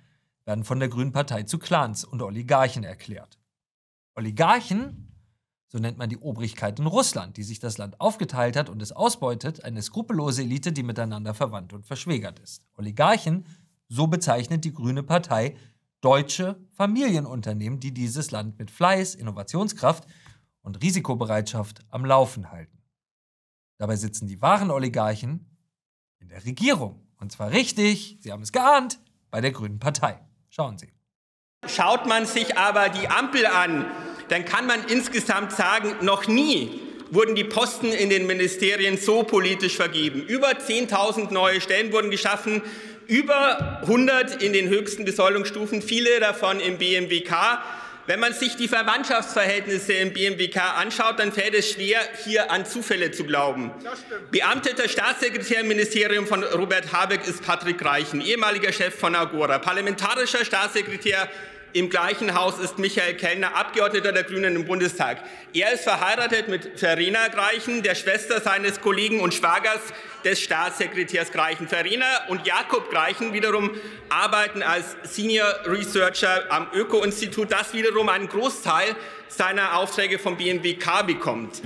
werden 0.46 0.64
von 0.64 0.80
der 0.80 0.90
Grünen 0.90 1.12
Partei 1.12 1.44
zu 1.44 1.60
Clans 1.60 2.04
und 2.04 2.24
Oligarchen 2.24 2.84
erklärt. 2.84 3.38
Oligarchen, 4.16 5.14
so 5.68 5.78
nennt 5.78 6.00
man 6.00 6.10
die 6.10 6.18
Obrigkeit 6.18 6.80
in 6.80 6.88
Russland, 6.88 7.38
die 7.38 7.44
sich 7.44 7.60
das 7.60 7.78
Land 7.78 8.02
aufgeteilt 8.02 8.56
hat 8.56 8.68
und 8.68 8.82
es 8.82 8.92
ausbeutet, 8.92 9.64
eine 9.64 9.84
skrupellose 9.84 10.42
Elite, 10.42 10.72
die 10.72 10.82
miteinander 10.82 11.36
verwandt 11.36 11.72
und 11.74 11.86
verschwägert 11.86 12.40
ist. 12.40 12.64
Oligarchen, 12.76 13.46
so 13.90 14.08
bezeichnet 14.08 14.66
die 14.66 14.74
Grüne 14.74 15.04
Partei 15.04 15.56
deutsche 16.02 16.58
Familienunternehmen, 16.72 17.80
die 17.80 17.94
dieses 17.94 18.32
Land 18.32 18.58
mit 18.58 18.72
Fleiß, 18.72 19.14
Innovationskraft 19.14 20.08
und 20.64 20.82
Risikobereitschaft 20.82 21.82
am 21.92 22.06
Laufen 22.06 22.50
halten. 22.50 22.83
Dabei 23.84 23.98
sitzen 23.98 24.30
die 24.30 24.42
wahren 24.42 24.72
Oligarchen 24.72 25.46
in 26.22 26.30
der 26.30 26.46
Regierung. 26.46 27.06
Und 27.20 27.34
zwar 27.34 27.52
richtig, 27.52 28.18
Sie 28.22 28.32
haben 28.32 28.42
es 28.42 28.54
geahnt, 28.54 28.98
bei 29.30 29.42
der 29.42 29.52
Grünen 29.52 29.78
Partei. 29.78 30.22
Schauen 30.50 30.78
Sie. 30.78 30.88
Schaut 31.68 32.06
man 32.06 32.26
sich 32.26 32.58
aber 32.58 32.88
die 32.88 33.10
Ampel 33.10 33.46
an, 33.46 33.86
dann 34.30 34.46
kann 34.46 34.68
man 34.68 34.88
insgesamt 34.88 35.52
sagen, 35.52 35.98
noch 36.00 36.28
nie 36.28 36.80
wurden 37.12 37.36
die 37.36 37.44
Posten 37.44 37.88
in 37.88 38.10
den 38.10 38.26
Ministerien 38.26 38.96
so 38.96 39.24
politisch 39.24 39.76
vergeben. 39.76 40.22
Über 40.22 40.52
10.000 40.52 41.34
neue 41.34 41.60
Stellen 41.60 41.92
wurden 41.92 42.10
geschaffen, 42.10 42.62
über 43.08 43.82
100 43.82 44.42
in 44.42 44.54
den 44.54 44.70
höchsten 44.70 45.04
Besoldungsstufen, 45.04 45.82
viele 45.82 46.22
davon 46.22 46.62
im 46.62 46.78
BMWK. 46.78 47.62
Wenn 48.06 48.20
man 48.20 48.34
sich 48.34 48.58
die 48.58 48.68
Verwandtschaftsverhältnisse 48.68 49.94
im 49.94 50.12
BMWK 50.12 50.58
anschaut, 50.78 51.20
dann 51.20 51.32
fällt 51.32 51.54
es 51.54 51.72
schwer, 51.72 52.00
hier 52.26 52.52
an 52.52 52.66
Zufälle 52.66 53.12
zu 53.12 53.24
glauben. 53.24 53.72
Beamteter 54.30 54.90
Staatssekretär 54.90 55.62
im 55.62 55.70
Ministerium 55.70 56.28
von 56.28 56.44
Robert 56.44 56.92
Habeck 56.92 57.26
ist 57.26 57.46
Patrick 57.46 57.84
Reichen, 57.84 58.20
ehemaliger 58.20 58.74
Chef 58.74 58.94
von 58.94 59.16
Agora. 59.16 59.58
Parlamentarischer 59.60 60.44
Staatssekretär 60.44 61.30
im 61.74 61.90
gleichen 61.90 62.36
Haus 62.36 62.60
ist 62.60 62.78
Michael 62.78 63.16
Kellner, 63.16 63.56
Abgeordneter 63.56 64.12
der 64.12 64.24
Grünen 64.24 64.56
im 64.56 64.66
Bundestag. 64.66 65.18
Er 65.54 65.74
ist 65.74 65.84
verheiratet 65.84 66.48
mit 66.48 66.80
Verena 66.80 67.28
Greichen, 67.30 67.82
der 67.82 67.96
Schwester 67.96 68.40
seines 68.42 68.80
Kollegen 68.80 69.20
und 69.20 69.34
Schwagers 69.34 69.82
des 70.24 70.40
Staatssekretärs 70.40 71.32
Greichen. 71.32 71.68
Verena 71.68 72.28
und 72.30 72.46
Jakob 72.46 72.92
Greichen 72.92 73.34
wiederum 73.34 73.72
arbeiten 74.10 74.62
als 74.62 74.96
Senior 75.04 75.48
Researcher 75.66 76.46
am 76.50 76.68
Öko-Institut, 76.74 77.52
das 77.52 77.74
wiederum 77.74 78.08
einen 78.10 78.30
Großteil 78.30 78.96
seiner 79.28 79.78
Aufträge 79.78 80.20
vom 80.20 80.38
BMWK 80.38 81.06
bekommt. 81.08 81.62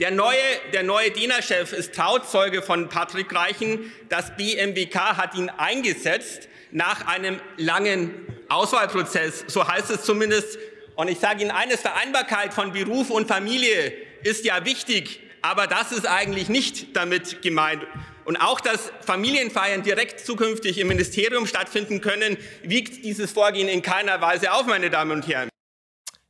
Der 0.00 0.10
neue, 0.10 0.36
der 0.72 0.82
neue 0.82 1.12
DENA-Chef 1.12 1.72
ist 1.72 1.94
Trauzeuge 1.94 2.62
von 2.62 2.88
Patrick 2.88 3.28
Greichen. 3.28 3.92
Das 4.08 4.36
BMWK 4.36 5.16
hat 5.16 5.36
ihn 5.36 5.48
eingesetzt 5.50 6.48
nach 6.72 7.06
einem 7.06 7.38
langen 7.56 8.26
Auswahlprozess, 8.54 9.44
so 9.48 9.66
heißt 9.66 9.90
es 9.90 10.02
zumindest. 10.02 10.58
Und 10.94 11.08
ich 11.08 11.18
sage 11.18 11.42
Ihnen 11.42 11.50
eines, 11.50 11.80
Vereinbarkeit 11.80 12.52
von 12.52 12.72
Beruf 12.72 13.10
und 13.10 13.28
Familie 13.28 13.92
ist 14.22 14.44
ja 14.44 14.64
wichtig, 14.64 15.20
aber 15.40 15.66
das 15.66 15.92
ist 15.92 16.06
eigentlich 16.06 16.48
nicht 16.48 16.96
damit 16.96 17.42
gemeint. 17.42 17.82
Und 18.24 18.36
auch, 18.36 18.60
dass 18.60 18.92
Familienfeiern 19.00 19.82
direkt 19.82 20.20
zukünftig 20.20 20.78
im 20.78 20.88
Ministerium 20.88 21.46
stattfinden 21.46 22.00
können, 22.00 22.36
wiegt 22.62 23.04
dieses 23.04 23.32
Vorgehen 23.32 23.68
in 23.68 23.82
keiner 23.82 24.20
Weise 24.20 24.52
auf, 24.52 24.66
meine 24.66 24.90
Damen 24.90 25.10
und 25.10 25.26
Herren. 25.26 25.48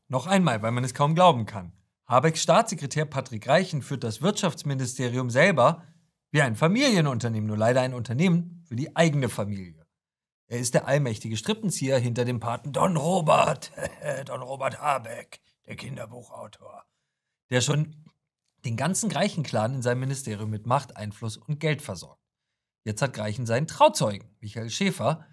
Noch 0.09 0.27
einmal, 0.27 0.63
weil 0.63 0.73
man 0.73 0.85
es 0.85 0.95
kaum 0.95 1.15
glauben 1.15 1.45
kann. 1.45 1.73
Habecks 2.07 2.43
Staatssekretär 2.43 3.05
Patrick 3.05 3.47
Reichen 3.47 3.83
führt 3.83 4.05
das 4.05 4.23
Wirtschaftsministerium 4.23 5.31
selber 5.31 5.87
wie 6.31 6.43
ein 6.43 6.57
Familienunternehmen, 6.57 7.47
nur 7.47 7.59
leider 7.59 7.83
ein 7.83 7.95
Unternehmen 7.95 8.65
für 8.69 8.77
die 8.77 8.97
eigene 8.97 9.29
Familie. 9.29 9.87
Er 10.53 10.59
ist 10.59 10.75
der 10.75 10.87
allmächtige 10.87 11.39
Strippenzieher 11.39 11.99
hinter 11.99 12.27
dem 12.27 12.39
Paten 12.39 12.75
Don 12.75 12.99
Robert, 12.99 13.73
Don 14.27 14.43
Robert 14.43 14.79
Habeck, 14.83 15.41
der 15.67 15.77
Kinderbuchautor, 15.77 16.85
der 17.49 17.63
schon 17.63 17.97
den 18.67 18.77
ganzen 18.77 19.09
Greichen-Clan 19.09 19.77
in 19.77 19.81
seinem 19.81 20.01
Ministerium 20.01 20.51
mit 20.51 20.67
Macht, 20.67 20.95
Einfluss 20.95 21.39
und 21.39 21.59
Geld 21.59 21.81
versorgt. 21.81 22.21
Jetzt 22.85 23.01
hat 23.01 23.15
Greichen 23.15 23.47
seinen 23.47 23.67
Trauzeugen, 23.67 24.29
Michael 24.41 24.69
Schäfer, 24.69 25.25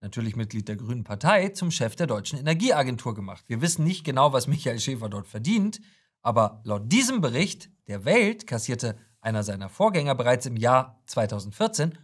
natürlich 0.00 0.36
Mitglied 0.36 0.68
der 0.68 0.76
Grünen 0.76 1.02
Partei, 1.02 1.48
zum 1.48 1.72
Chef 1.72 1.96
der 1.96 2.06
Deutschen 2.06 2.38
Energieagentur 2.38 3.16
gemacht. 3.16 3.42
Wir 3.48 3.60
wissen 3.62 3.82
nicht 3.82 4.04
genau, 4.04 4.32
was 4.32 4.46
Michael 4.46 4.78
Schäfer 4.78 5.08
dort 5.08 5.26
verdient, 5.26 5.80
aber 6.22 6.60
laut 6.62 6.92
diesem 6.92 7.20
Bericht 7.20 7.72
der 7.88 8.04
Welt 8.04 8.46
kassierte 8.46 8.96
einer 9.20 9.42
seiner 9.42 9.68
Vorgänger 9.68 10.14
bereits 10.14 10.46
im 10.46 10.56
Jahr 10.56 11.02
2014 11.06 11.98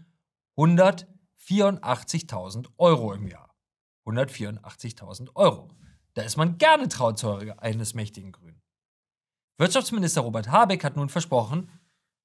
100 0.57 1.07
184.000 1.49 2.69
Euro 2.79 3.13
im 3.13 3.27
Jahr. 3.29 3.55
184.000 4.07 5.35
Euro. 5.35 5.69
Da 6.15 6.23
ist 6.23 6.37
man 6.37 6.59
gerne 6.59 6.89
Trauzeuge 6.89 7.61
eines 7.61 7.95
mächtigen 7.95 8.33
Grünen. 8.33 8.63
Wirtschaftsminister 9.59 10.21
Robert 10.21 10.49
Habeck 10.49 10.85
hat 10.85 10.97
nun 10.97 11.09
versprochen, 11.09 11.71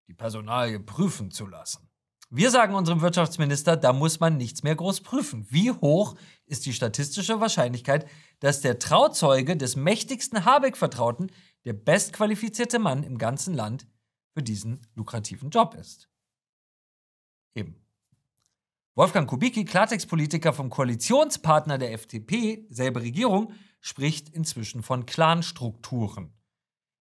die 0.08 0.14
Personalie 0.14 0.80
prüfen 0.80 1.32
zu 1.32 1.48
lassen. 1.48 1.90
Wir 2.30 2.50
sagen 2.50 2.76
unserem 2.76 3.02
Wirtschaftsminister, 3.02 3.76
da 3.76 3.92
muss 3.92 4.22
man 4.22 4.38
nichts 4.38 4.64
mehr 4.64 4.76
groß 4.76 5.02
prüfen. 5.02 5.46
Wie 5.50 5.72
hoch 5.72 6.16
ist 6.46 6.66
die 6.66 6.72
statistische 6.72 7.42
Wahrscheinlichkeit, 7.42 8.10
dass 8.40 8.62
der 8.62 8.80
Trauzeuge 8.80 9.58
des 9.58 9.76
mächtigsten 9.76 10.46
Habeck-Vertrauten 10.46 11.30
der 11.66 11.74
bestqualifizierte 11.74 12.80
Mann 12.80 13.04
im 13.04 13.18
ganzen 13.18 13.54
Land 13.54 13.86
für 14.34 14.44
diesen 14.44 14.80
lukrativen 14.96 15.50
Job 15.50 15.76
ist? 15.76 16.10
Eben. 17.54 17.81
Wolfgang 19.02 19.28
Kubicki, 19.28 19.66
Klartext-Politiker 19.66 20.54
vom 20.54 20.70
Koalitionspartner 20.70 21.80
der 21.80 21.92
FDP, 21.92 22.68
selbe 22.70 23.02
Regierung, 23.02 23.52
spricht 23.80 24.30
inzwischen 24.30 24.84
von 24.84 25.08
Clanstrukturen 25.08 26.32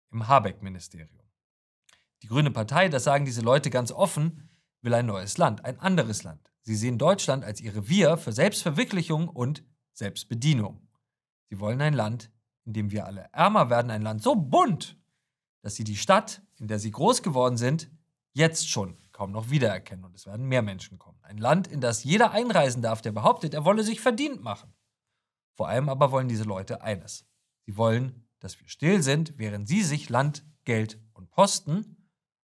im 0.10 0.26
Habeck-Ministerium. 0.26 1.20
Die 2.22 2.28
Grüne 2.28 2.52
Partei, 2.52 2.88
das 2.88 3.04
sagen 3.04 3.26
diese 3.26 3.42
Leute 3.42 3.70
ganz 3.70 3.92
offen, 3.92 4.50
will 4.82 4.94
ein 4.94 5.08
neues 5.08 5.38
Land, 5.38 5.66
ein 5.66 5.78
anderes 5.78 6.24
Land. 6.24 6.54
Sie 6.62 6.78
sehen 6.78 6.98
Deutschland 6.98 7.44
als 7.44 7.60
ihr 7.60 7.76
Revier 7.76 8.16
für 8.16 8.32
Selbstverwirklichung 8.32 9.28
und 9.28 9.66
Selbstbedienung. 9.92 10.88
Sie 11.50 11.60
wollen 11.60 11.82
ein 11.82 11.94
Land, 11.94 12.32
in 12.64 12.72
dem 12.72 12.92
wir 12.92 13.08
alle 13.08 13.28
ärmer 13.34 13.70
werden, 13.70 13.92
ein 13.92 14.04
Land 14.04 14.24
so 14.24 14.36
bunt, 14.36 14.98
dass 15.64 15.76
sie 15.76 15.84
die 15.84 15.98
Stadt, 15.98 16.42
in 16.60 16.70
der 16.70 16.80
sie 16.80 16.92
groß 16.92 17.24
geworden 17.24 17.58
sind, 17.58 17.92
jetzt 18.32 18.70
schon 18.70 18.96
kaum 19.20 19.34
noch 19.34 19.50
wiedererkennen 19.50 20.06
und 20.06 20.16
es 20.16 20.26
werden 20.26 20.46
mehr 20.46 20.62
Menschen 20.62 20.98
kommen. 20.98 21.20
Ein 21.24 21.38
Land, 21.38 21.68
in 21.68 21.82
das 21.82 22.06
jeder 22.06 22.32
einreisen 22.32 22.82
darf, 22.82 23.02
der 23.02 23.12
behauptet, 23.12 23.54
er 23.54 23.66
wolle 23.66 23.84
sich 23.84 24.00
verdient 24.00 24.42
machen. 24.42 24.74
Vor 25.58 25.68
allem 25.68 25.90
aber 25.90 26.14
wollen 26.14 26.30
diese 26.30 26.46
Leute 26.46 26.84
eines. 26.84 27.26
Sie 27.66 27.76
wollen, 27.76 28.26
dass 28.40 28.58
wir 28.62 28.70
still 28.70 29.04
sind, 29.04 29.34
während 29.36 29.68
sie 29.68 29.84
sich 29.84 30.08
Land, 30.08 30.46
Geld 30.64 31.02
und 31.12 31.32
Posten 31.32 32.10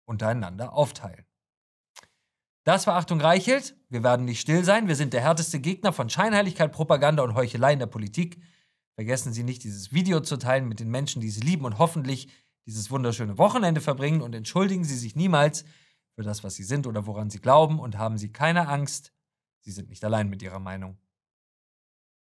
untereinander 0.07 0.73
aufteilen. 0.73 1.27
Das 2.65 2.87
war 2.87 2.97
Achtung 2.97 3.21
Reichelt. 3.21 3.77
Wir 3.91 4.03
werden 4.03 4.25
nicht 4.25 4.41
still 4.41 4.65
sein. 4.65 4.89
Wir 4.89 4.97
sind 4.97 5.13
der 5.13 5.21
härteste 5.21 5.61
Gegner 5.61 5.93
von 5.93 6.09
Scheinheiligkeit, 6.09 6.73
Propaganda 6.73 7.23
und 7.25 7.35
Heuchelei 7.35 7.75
in 7.75 7.79
der 7.79 7.89
Politik. 7.89 8.41
Vergessen 8.95 9.35
Sie 9.35 9.43
nicht, 9.43 9.65
dieses 9.65 9.93
Video 9.93 10.21
zu 10.21 10.39
teilen 10.39 10.67
mit 10.67 10.81
den 10.81 10.91
Menschen, 10.91 11.21
die 11.21 11.29
Sie 11.29 11.43
lieben 11.43 11.67
und 11.67 11.77
hoffentlich 11.77 12.29
dieses 12.65 12.91
wunderschöne 12.91 13.37
Wochenende 13.37 13.83
verbringen 13.83 14.23
und 14.23 14.35
entschuldigen 14.35 14.85
Sie 14.85 14.97
sich 14.97 15.15
niemals 15.15 15.67
für 16.15 16.23
das, 16.23 16.45
was 16.45 16.55
Sie 16.55 16.65
sind 16.65 16.87
oder 16.87 17.07
woran 17.07 17.31
Sie 17.31 17.41
glauben 17.41 17.79
und 17.79 17.99
haben 17.99 18.19
Sie 18.19 18.33
keine 18.33 18.69
Angst. 18.69 19.13
Sie 19.61 19.71
sind 19.73 19.89
nicht 19.89 20.05
allein 20.05 20.29
mit 20.29 20.43
Ihrer 20.43 20.61
Meinung. 20.61 20.99